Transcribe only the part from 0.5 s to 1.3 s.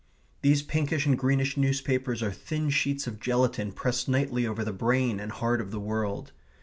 pinkish and